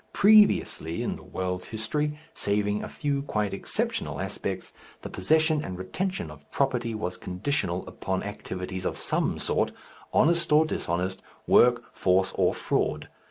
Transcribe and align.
Previously 0.13 1.03
in 1.03 1.15
the 1.15 1.21
world's 1.23 1.67
history, 1.67 2.17
saving 2.33 2.83
a 2.83 2.89
few 2.89 3.21
quite 3.21 3.53
exceptional 3.53 4.19
aspects, 4.19 4.73
the 5.03 5.11
possession 5.11 5.63
and 5.63 5.77
retention 5.77 6.31
of 6.31 6.49
property 6.49 6.95
was 6.95 7.17
conditional 7.17 7.87
upon 7.87 8.23
activities 8.23 8.85
of 8.87 8.97
some 8.97 9.37
sort, 9.37 9.71
honest 10.11 10.51
or 10.51 10.65
dishonest, 10.65 11.21
work, 11.45 11.83
force, 11.93 12.31
or 12.35 12.51
fraud. 12.55 13.09